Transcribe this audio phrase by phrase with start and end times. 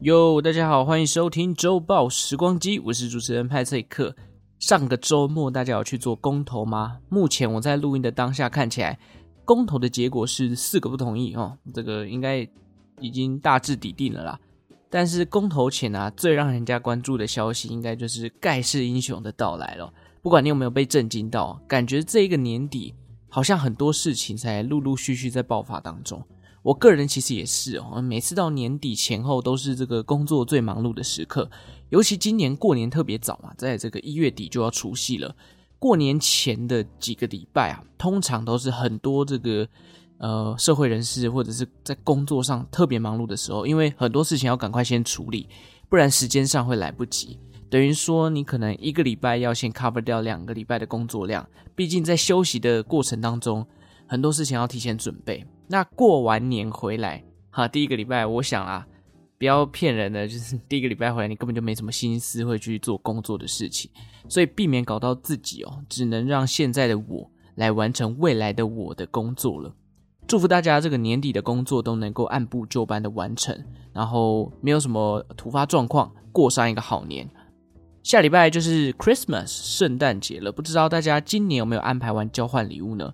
[0.00, 4.14] 哟，大家好，欢迎收听周报时光机，我是主持人派翠克。
[4.58, 6.98] 上个周末大家有去做公投吗？
[7.08, 8.98] 目前我在录音的当下看起来，
[9.46, 12.46] 公投的结果是四个不同意哦，这个应该
[13.00, 14.38] 已经大致底定了啦。
[14.90, 19.90] 但是公投前啊，最让人家关注的消息，应该就是盖世英雄的到来了。
[20.20, 22.94] 不管你有没有被震惊到，感觉这一个年底
[23.30, 26.22] 好像很多事情才陆陆续续在爆发当中。
[26.66, 31.48] 我个人其实也是哦，每次到年底前后都是这个工作最忙碌的时刻，
[31.90, 35.36] 尤其今年过年特别早嘛，在这个一月底就要除夕了。
[35.78, 39.68] 过年前的几个礼拜啊，通常都是很多这个
[40.18, 45.48] 呃社会人士或者是在工作上特别忙碌的时候，因为很多事情要赶快先处理，
[45.88, 47.38] 不然时间上会来不及。
[47.70, 53.64] 等于说你可能一个礼拜要先 cover 掉两个礼拜的工作量，毕竟在休息的过程当中，
[54.08, 55.46] 很多事情要提前准备。
[55.68, 58.86] 那过完年回来，哈，第一个礼拜，我想啊，
[59.38, 63.90] 不要骗人的，就是 第一个礼拜回来，你根本就没什么心思会去做工作的事情，
[64.28, 69.74] 所以避免搞到自己哦，只能让现在的我来完成未来的我的工作了。
[70.28, 73.56] 祝福大家这个年底的工作都能够按部就班的完成，
[73.92, 77.28] 然后没有什么突发状况，过上一个好年。
[78.02, 83.12] 下礼拜就是 Christmas 圣诞节了，不知道大家今年有没有安排完交换礼物呢？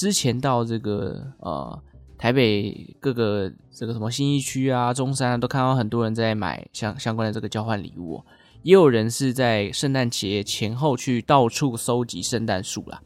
[0.00, 1.78] 之前到这个呃
[2.16, 8.24] 台北各个这个什么新一区啊、中山啊，都看到很多人在买相相关的这个交换礼物哦，
[8.62, 13.02] 也有人是在圣诞节前后去到处搜集圣诞树啦。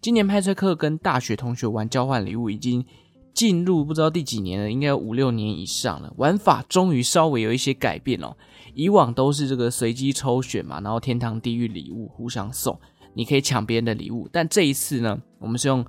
[0.00, 2.86] 今年派翠克跟大学同学玩交换礼物，已经
[3.34, 6.12] 进入不知道第几年了，应该有五六年以上了。
[6.16, 8.36] 玩法终于稍微有一些改变哦，
[8.72, 12.78] 以往都是这个随机抽选嘛，然后天堂地狱礼物互相送，
[13.14, 15.84] 你可以抢别人的礼物，但这一次呢，我们是用。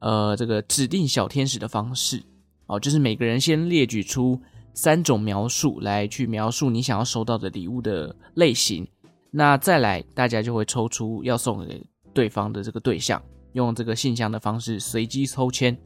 [0.00, 2.22] 呃，这个指定小天使的方式
[2.66, 4.40] 哦，就是每个人先列举出
[4.72, 8.88] 三种描述来去描述你想要收到的礼物的类型，
[9.30, 11.84] 那再来大家就会抽出要送给
[12.14, 15.76] 对方的这个对象，用这个信箱的方式随机抽签，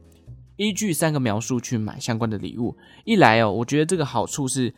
[0.55, 2.75] 依据三个描述去买相关的礼物。
[3.03, 4.73] 一来哦，我觉得这个好处是，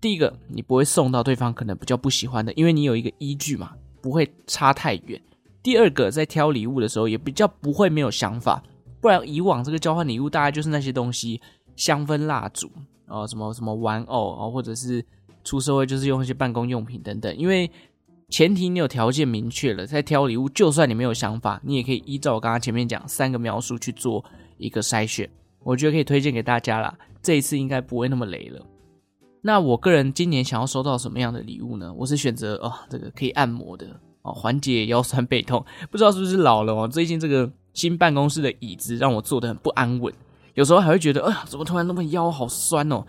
[0.00, 5.22] 第一个你不会送到对方可能比较不喜欢的，因为你有一个依据嘛，不会差太远。
[5.62, 8.60] 第二个在挑礼物的时候也比较不会没有想法。
[9.02, 11.40] 不然以往这个交换礼物大概就是那些东西，
[11.74, 12.70] 香氛蜡烛
[13.06, 15.04] 啊，什么什么玩偶啊，或者是
[15.42, 17.36] 出社会就是用一些办公用品等等。
[17.36, 17.68] 因为
[18.28, 24.24] 前提你有条件明确了，在挑礼物，就算你没有想法，你也可以依照我刚刚前面讲三个描述去做
[24.56, 25.28] 一个筛选。
[25.64, 28.64] 我觉得可以推荐给大家啦，这一次应该不会那么雷了。
[29.40, 31.92] 那我个人今年想要收到什么样的礼物呢？
[31.92, 35.64] 我是选择哦，这个可以按摩的哦，缓解腰酸背痛。
[35.90, 37.50] 不知道是不是老了哦，最近这个。
[37.72, 40.12] 新办公室的椅子让我坐得很不安稳，
[40.54, 43.04] 有时候还会觉得，哎呀，怎么突然那么腰好酸哦？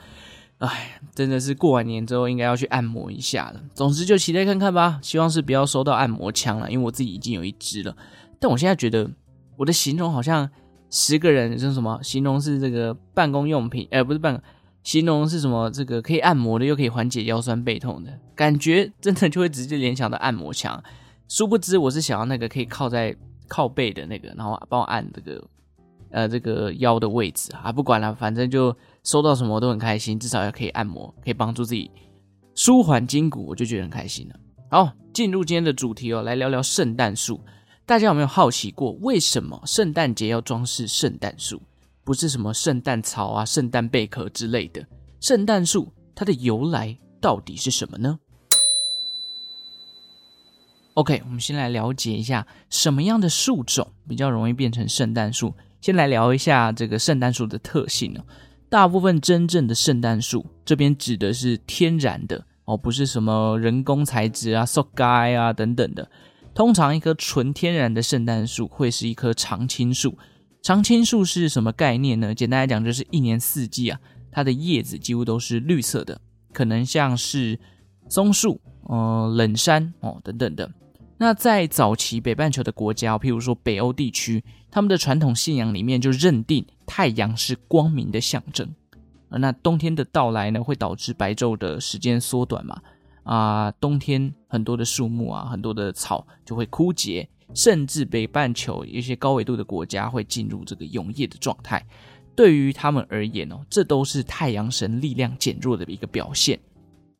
[0.59, 3.61] 哎，真的是过完年之后应该要去按摩一下了。
[3.73, 7.93] 总之就期待看看吧，希望是不要收到按摩枪了，因为我自己已经有一支了。
[8.39, 9.09] 但我现在觉得
[9.57, 10.49] 我的形容好像
[10.89, 14.41] 十个人就是什么形容是这个办公用品，哎，不是办公，
[14.83, 20.81] 形容是什么这个可以按摩的又可以缓解腰酸背痛的感觉，真的就会直接联想到按摩枪。
[21.27, 23.13] 殊不知我是想要那个可以靠在。
[23.53, 25.47] 靠背的那个，然后帮我按这个，
[26.09, 31.91] 呃，这个腰的位置啊，不管了，反正就收到什么都很开心，至少也可以按摩，可以帮助自己
[32.55, 34.35] 舒缓筋骨，我就觉得很开心了。
[34.71, 37.39] 好，进入今天的主题哦，来聊聊圣诞树。
[37.85, 41.61] 大家有没有好奇过，为什么圣诞节要装饰圣诞树？
[42.03, 44.83] 不是什么圣诞草啊、圣诞贝壳之类的，
[45.21, 48.17] 圣诞树它的由来到底是什么呢
[50.95, 55.53] ？OK，我们先来了解一下什么样的树种比较容易变成圣诞树。
[55.81, 58.23] 先来聊一下这个圣诞树的特性哦。
[58.69, 66.09] 大部分真正的圣诞树，这边指的是天然的哦，不是什么人工材质啊、塑胶啊等等的。
[66.55, 70.17] 通常一棵纯天然的圣诞树会是一棵常青树。
[70.61, 72.33] 常青树是什么概念呢？
[72.33, 73.99] 简单来讲，就是一年四季啊，
[74.31, 76.21] 它的叶子几乎都是绿色的，
[76.53, 77.59] 可能像是
[78.07, 80.71] 松树、呃冷杉哦等等的。
[81.17, 88.67] 那在早期北半球的国家，譬如说北欧地区，他们的传统信仰里面就认定太阳是光明的象征。
[89.29, 92.81] 那冬天的到来呢，会导致白昼的时间缩短嘛？
[93.23, 101.85] 啊，冬天很多的树木啊，很多的草就会枯竭，甚至北半球一些高纬度的国家会进入这个永夜的状态。
[102.35, 106.59] 对于他们而言哦，这都是太阳神力量减弱的一个表现。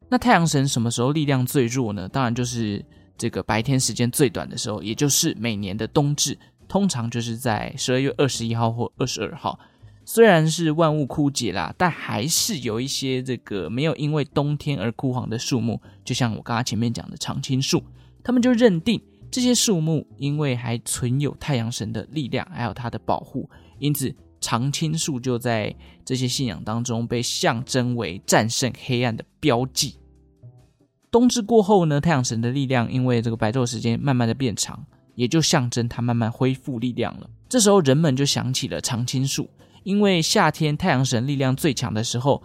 [0.10, 2.10] 那太阳神什么时候力量最弱呢？
[2.10, 2.84] 当然就是。
[3.18, 6.38] 这个白天时间最短的时候，也就是每年的冬至，
[6.68, 9.60] 通常就是在十二月二十一号或二十二号。
[10.06, 17.82] 虽然是万物枯竭啦，但还是有一些这个没有因为冬天而枯黄的树木，就像我刚刚前面讲的常青树，
[18.22, 19.02] 他们就认定
[19.32, 23.50] 这些树木因为还存有太阳神的力量，还有它的保护，
[23.80, 25.74] 因此常青树就在
[26.04, 29.96] 这些信仰当中被象征为战胜黑暗的标记。
[31.14, 34.84] 冬至过后呢，太阳神的力量因为这个白昼时间慢慢的变长，
[35.14, 37.30] 也就象征它慢慢恢复力量了。
[37.48, 39.48] 这时候人们就想起了常青树。
[39.84, 42.42] 因为夏天太阳神力量最强的时候，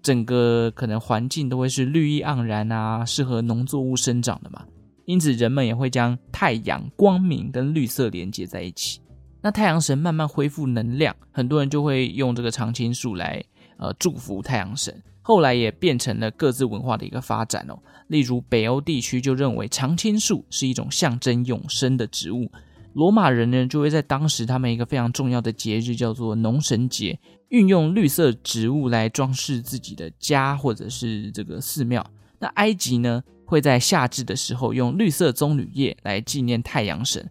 [0.00, 4.64] 整个可能环境都会是绿意盎然啊，适合农作物生长的嘛。
[5.04, 8.98] 因此，人们也会将太阳光明跟绿色连接在一起。
[9.42, 13.44] 那太阳神慢慢恢复能量，很多人就会用这个常青树来
[13.76, 15.02] 呃祝福太阳神。
[15.26, 17.76] 后来也变成了各自文化的一个发展哦。
[18.06, 22.48] 例如北欧地区就认为常青树是一种象征永生的植物。
[22.92, 27.18] 罗马人呢，就会在当时他们一个非常重要的节日叫做农神节，
[27.48, 32.08] 运用绿色植物来装饰自己的家或者是这个寺庙。
[32.38, 37.28] 那埃及呢，会在夏至的时候用绿色棕榈叶来纪念太阳神。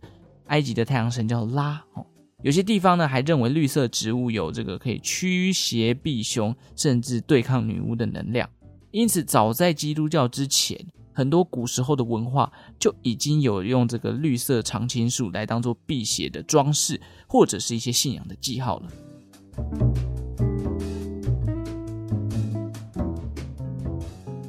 [0.47, 2.05] 埃及的太阳神叫拉哦。
[2.45, 8.47] 有些地方呢，还认为绿色植物有这个可以驱邪避凶，甚至对抗女巫的能量。
[8.91, 10.85] 因此，早在基督教之前。
[11.11, 18.89] 很多古时候的文化就已经有用这个绿色常青树来当做辟邪的装饰，或者是一些信仰的记号了。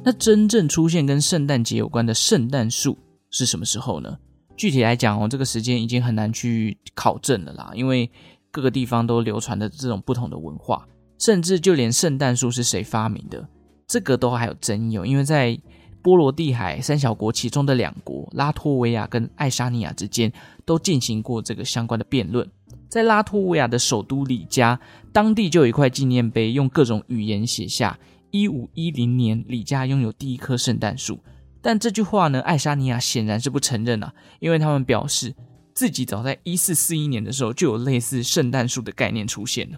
[0.03, 2.99] 那真正出现跟圣诞节有关的圣诞树
[3.31, 4.19] 是什么时候呢？
[4.57, 8.09] 具体来讲哦，这个时间已经很难去考证了啦，因为
[8.51, 10.87] 各个地方都流传的这种不同的文化，
[11.19, 13.47] 甚至就连圣诞树是谁发明的，
[13.87, 15.57] 这个都还有争议哦，因为在
[16.01, 20.31] 波罗的海三小国其中的两国拉脱维亚跟爱沙尼亚之间
[20.65, 22.49] 都进行过这个相关的辩论。
[22.89, 24.79] 在拉脱维亚的首都里加，
[25.11, 27.99] 当地就有一块纪念碑，用各种语言写下
[28.31, 31.19] “一五一零年里加拥有第一棵圣诞树”。
[31.67, 35.35] 但这句话呢，爱沙尼亚显然是不承认啊，因为他们表示
[35.73, 39.77] 自己早在一四四一年的时候就有类似圣诞树的概念出现了。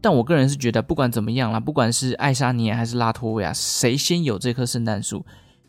[0.00, 5.22] 但我个人是觉得，不管怎么样啦，不管是爱沙尼亚还是拉脱维亚，谁先有这棵圣诞树？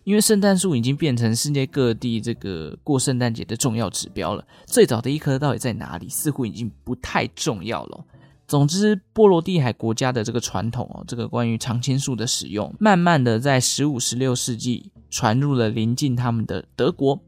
[0.06, 8.06] 因为圣诞树已经变成世界各地这个过圣诞节的重要指标了，最早的一棵到底在哪里，似乎已经不太重要了。
[8.48, 17.20] 总之，波罗的海国家的这个传统哦，这个关于常青树的使用，慢慢的在十五、十六世纪传入了邻近他们的德国。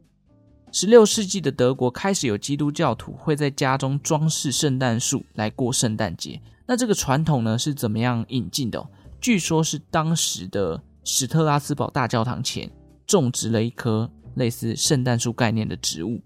[0.72, 6.42] 十六世纪的德国开始有基督教徒会在家中装饰圣诞树来过圣诞节。
[6.66, 8.88] 那这个传统呢，是怎么样引进的哦？
[9.19, 10.81] 据说是当时的。
[11.04, 12.69] 史特拉斯堡大教堂前
[13.07, 16.22] 种植了一棵类似圣诞树概念的植物。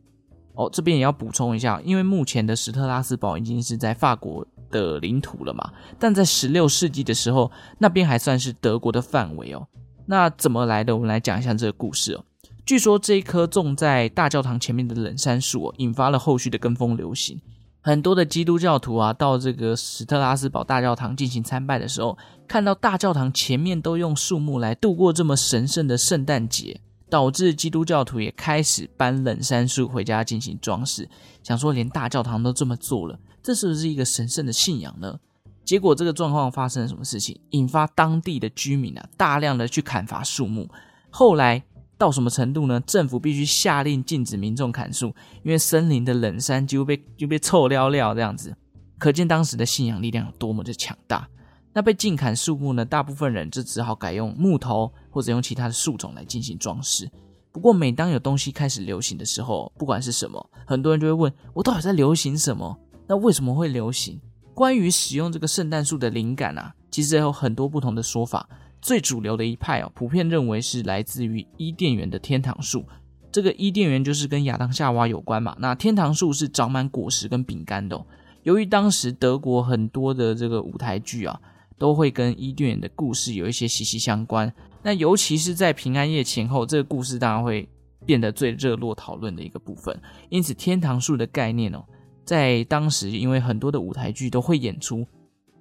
[0.54, 9.66] 哦，这边也要补充一下，因为目前的史特拉斯堡已经是在法国的领土了嘛，但在十六世纪的时候，那边还算是德国的范围哦。
[10.06, 10.96] 那怎么来的？
[10.96, 12.24] 我们来讲一下这个故事哦。
[12.66, 17.40] 据说这一棵种在大教堂前面的冷杉树哦，引发了后续的跟风流行。
[17.82, 22.18] 很多的基督教徒啊，到这个史特拉斯堡大教堂进行参拜的时候，
[22.48, 31.08] 看到大教堂前面都用树木来度过这么神圣的圣诞节，导致基督教徒也开始搬冷杉树回家进行装饰，
[31.44, 35.20] 想说连大教堂都这么做了，这是不是一个神圣的信仰呢？
[35.66, 37.38] 结果这个状况发生了什么事情？
[37.50, 40.70] 引发当地的居民啊，大量的去砍伐树木，
[41.10, 41.64] 后来。
[41.98, 42.78] 到什么程度呢？
[42.82, 48.54] 政府必须下令禁止民众砍树，因为森林的冷杉几乎被就被臭掉掉这样子，
[48.98, 51.26] 可见当时的信仰力量有多么的强大。
[51.72, 52.84] 那被禁砍树木呢？
[52.84, 57.10] 大部分人就只好改用木头或者用其他的树种来进行装饰。
[57.54, 62.78] 不过，每当有东西开始流行的时候，不管是什么，很多人就会问：我到底在流行什么？
[63.08, 64.20] 那为什么会流行？
[64.56, 68.50] 关于使用这个圣诞树的灵感啊，其实有很多不同的说法。
[68.82, 72.86] 最主流的一派哦，普遍认为是来自于伊甸园的天堂树。
[73.32, 75.56] 这个伊甸园就是跟亚当夏娃有关嘛。
[75.60, 78.02] 那天堂树是长满果实跟饼干的。
[78.44, 81.38] 由于当时德国很多的这个舞台剧啊，
[81.78, 84.54] 都会跟伊甸园的故事有一些息息相关。
[84.84, 87.68] 那尤其是在平安夜前后，这个故事当然会
[88.06, 90.00] 变得最热络讨论的一个部分。
[90.30, 91.84] 因此，天堂树的概念哦，
[92.26, 95.06] 在当时因为很多的舞台剧都会演出，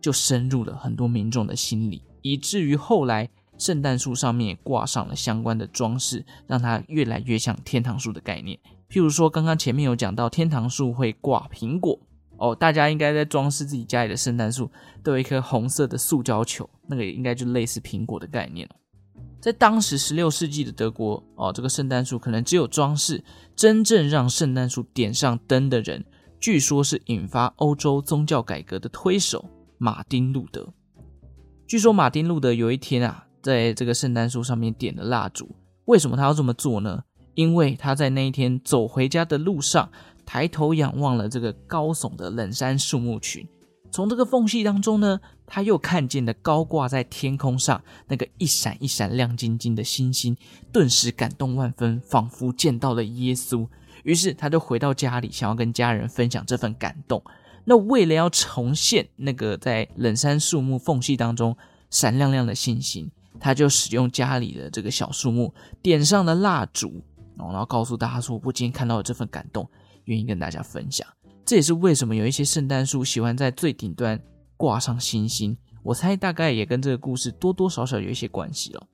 [0.00, 2.02] 就深入了很多民众的心里。
[2.22, 3.28] 以至于后来，
[3.58, 8.58] 圣诞树上面挂上了相关的装饰，让它越来越像天堂树的概念。
[8.88, 12.00] 譬如说，刚刚前面有讲到，天堂树会挂苹果
[12.38, 14.70] 哦，大家应该在装饰自己家里的圣诞树，
[15.02, 18.68] 都有一颗红色的塑胶球，那个应该就类似苹果的概念。
[19.40, 23.22] 在当时十六世纪的德国哦，这个圣诞树可能只有装饰，
[23.54, 26.04] 真正让圣诞树点上灯的人，
[26.44, 29.48] 据说是引发欧洲宗教改革的推手
[29.78, 30.68] 马丁路德。
[31.66, 35.48] 据说马丁路德有一天啊，在这个圣诞树上面点了蜡烛。
[35.86, 37.02] 为什么他要这么做呢？
[37.34, 39.90] 因为他在那一天走回家的路上，
[40.26, 43.48] 抬头仰望了这个高耸的冷杉树木群。
[43.90, 50.36] 从这个缝隙当中呢，他又看见了高挂在天空上那个一闪一闪亮晶晶的星星，
[50.70, 53.66] 顿时感动万分，仿佛见到了耶稣。
[54.04, 57.20] 于是他就回到家里，想要跟家人分享这份感动。
[57.64, 61.56] 那为了要重现那个在冷杉树木缝隙当中
[61.90, 67.02] 闪亮亮的星星，他就使用家里的这个小树木点上了蜡烛，
[67.36, 69.68] 然后告诉大家说：“我今天看到了这份感动，
[70.04, 71.06] 愿意跟大家分享。”
[71.44, 74.20] 这也是为什么有一些圣诞树喜欢在最顶端
[74.56, 75.56] 挂上星星。
[75.82, 78.86] 我猜大概也跟这个故事多多少少有一些关系了。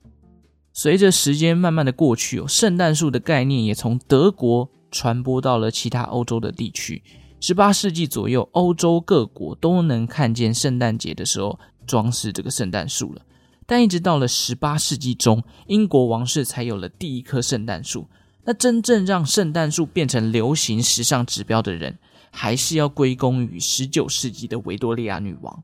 [0.73, 7.02] 随着时间慢慢的过去哦，圣诞树的概念也从德国传播到了其他欧洲的地区。
[7.40, 13.23] 十八世纪左右，欧洲各国都能看见圣诞节的时候装饰这个圣诞树了。
[13.66, 18.09] 但一直到了十八世纪中，英国王室才有了第一棵圣诞树。
[18.44, 21.99] 那真正让圣诞树变成流行时尚指标的人，
[22.30, 25.62] 还是要归功于十九世纪的维多利亚女王。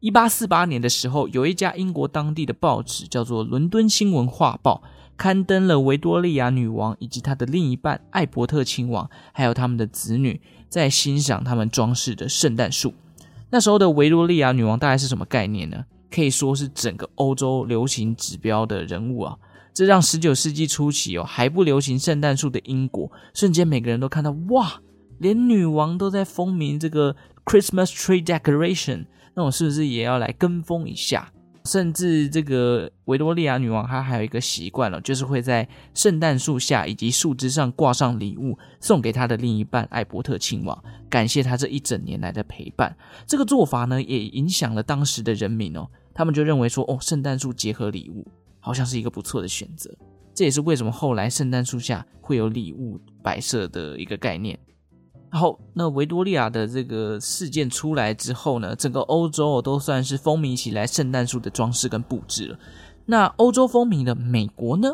[0.00, 4.82] 一八四八年的时候，有一家英国当地的报纸叫做《伦敦新闻画报》。
[5.18, 12.94] 刊登了维多利亚女王以及她的另一半艾伯特亲王，还有他们的子女在欣赏他们装饰的圣诞树。
[13.50, 15.84] 那时候的维多利亚女王大概是什么概念呢？
[16.10, 19.36] 可以说是整个欧洲流行指标的人物啊！
[19.74, 24.80] 这让十九世纪初期哦还不流行圣诞树的英国，瞬间每个人都看到哇，
[25.18, 31.32] 连女王都在风靡这个 Christmas tree decoration，那我是不是也要来跟风一下？
[31.68, 42.96] 甚至这个维多利亚女王，她还有一个习惯了，就是会在圣诞树下以及树枝上挂上礼物，送给她的另一半艾伯特亲王，感谢他这一整年来的陪伴。
[43.26, 48.26] 这个做法呢，也影响了当时的人民哦，他们就认为说，哦，圣诞树结合礼物，
[48.60, 49.94] 好像是一个不错的选择。
[50.34, 54.58] 这也是为什么后来圣诞树下会有礼物摆设的一个概念。
[55.30, 62.58] 然后，那维多利亚的这个事件出来之后呢，整个欧洲都算是风靡起来圣诞树的装饰跟布置了。
[63.04, 64.88] 那欧洲风靡的美国呢？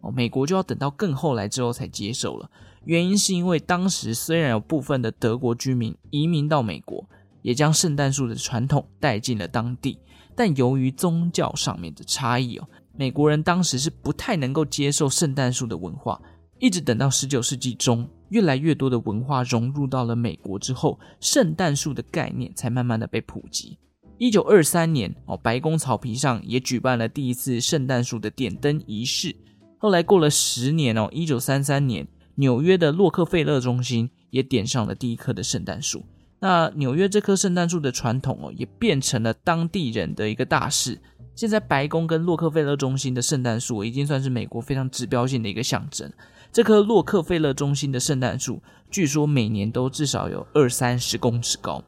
[0.00, 2.48] 哦，美国就要等到更后来之后才接受了。
[2.84, 7.04] 原因是因为当时虽然有部分的德国居民移民到美国，
[7.42, 9.98] 也将圣诞树的传统带进了当地，
[10.34, 12.66] 但由于宗教上面的差异哦，
[12.96, 16.20] 美国人当时是不太能够接受圣诞树的文化。
[16.58, 23.78] 一直等到十九世纪中，越来越多的文化融入到了美国之后，圣诞树的概念才慢慢的被普及。
[24.18, 29.34] 一九二三年，哦，白宫草皮上也举办了第一次圣诞树的点灯仪式。
[29.78, 36.04] 后来过了十年哦，一九三三年，纽约的洛克菲勒中心也点上了第一棵的圣诞树。
[36.38, 41.00] 那纽约这棵圣诞树的传统哦，也变成了当地人的一个大事。
[41.34, 46.12] 现在白宫跟洛克菲勒中心的圣诞树已经算是美国非常指标性的一个象征。
[46.52, 51.82] 这棵洛克菲勒中心的圣诞树，据说每年都至少有二三十公尺高。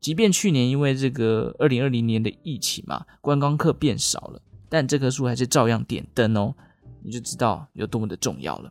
[0.00, 6.54] 即便去年因为这个二零二零年的疫情嘛，观光客变少了，但这棵树还是照样点灯哦，
[7.02, 8.70] 你就知道有多么的重要了。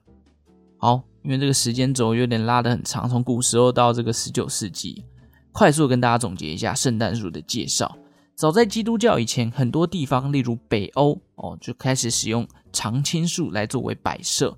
[0.78, 5.06] 好，因为这个时间轴有点拉得很长，从古时候到这个十九世纪，
[5.52, 7.98] 快速跟大家总结一下圣诞树的介绍。
[8.36, 14.56] 早在基督教以前，很多地方，例如北欧哦，就开始使用常青树来作为摆设。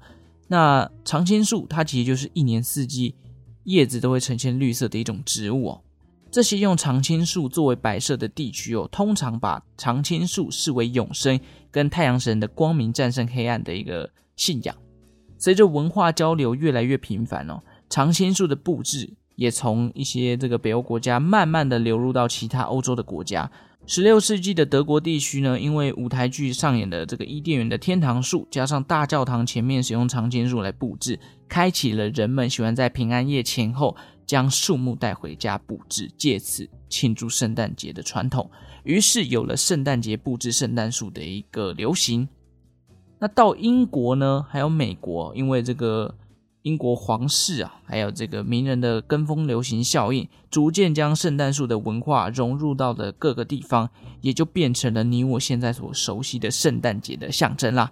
[0.53, 3.15] 那常青树它其实就是一年四季
[3.63, 5.81] 叶子都会呈现绿色的一种植物哦。
[6.29, 11.39] 这些用常青树作为摆设的地区哦，通常把常青树视为永生
[11.71, 14.75] 跟太阳神的光明战胜黑暗的一个信仰。
[15.39, 23.49] 随着文化交流越来越频繁哦，常青树的布置也从一些这个北欧国家慢慢的流入到其他欧洲的国家。
[23.85, 38.49] 十六世纪的德国地区呢，因为舞台剧上演的这个伊甸园的天堂树，加上大教堂前面使用常青树来布置，开启了人们喜欢在平安夜前后将树木带回家布置，借此庆祝圣诞节的传统。
[38.83, 42.27] 于是有了圣诞节布置圣诞树的一个流行。
[43.19, 46.15] 那到英国呢，还有美国，因为这个。
[46.63, 53.89] 英国皇室啊，还有这个名人的跟风流行效应，逐渐将圣诞树的文化融入到了各个地方，
[54.21, 57.91] 也就变成了你我现在所熟悉的圣诞节的象征啦。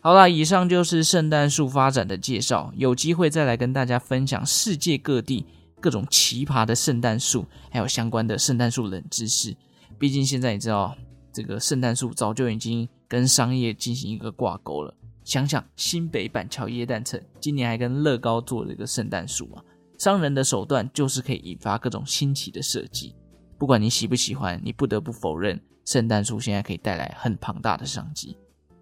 [0.00, 5.46] 好啦，以上就是圣诞树发展的介绍，有机会再来跟大家分享世界各地
[5.80, 9.56] 各种奇葩的圣诞树，还有相关的圣诞树冷知识。
[9.98, 10.96] 毕竟现在你知道，
[11.32, 14.94] 这个圣诞树早就已经跟商业进行一个挂钩了。
[15.30, 19.62] 想想新北板桥耶诞城今年还跟乐高做了一个圣诞树啊，
[19.96, 23.14] 商人的手段就是可以引发各种新奇的设计。
[23.56, 28.36] 不管你喜不喜欢，你不得不否认，圣诞树现在可以带来很庞大的商机。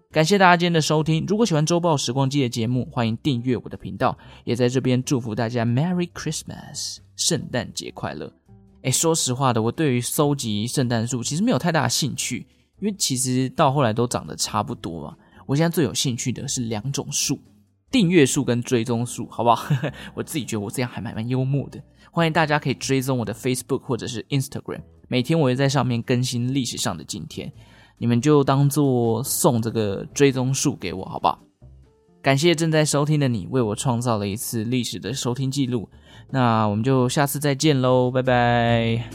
[0.09, 1.23] 感谢大家今天的收听。
[1.27, 4.17] 如果喜欢周报时光机的节目，欢迎订阅我的频道。
[4.43, 8.33] 也在这边祝福大家 Merry Christmas，圣诞节快乐。
[8.81, 12.47] 诶，说实话的，我对于收集圣诞树其实没有太大的兴趣，
[12.79, 15.15] 因为其实到后来都长得差不多嘛。
[15.49, 17.39] 我现在最有兴趣的是两种树：
[17.89, 19.67] 订阅树跟追踪树，好不好？
[20.13, 21.81] 我自己觉得我这样还蛮蛮幽默的。
[22.11, 27.51] 欢迎大家可以追踪我的 Facebook 或者是 Instagram，每天我会在上面更新历史上的今天，
[27.97, 31.39] 你们就当做送这个追踪数给我，好不好？
[32.21, 35.89] 感谢正在收听的你，为我创造了一次历史的收听记录。
[36.29, 39.09] 那我们就下次再见喽，拜拜。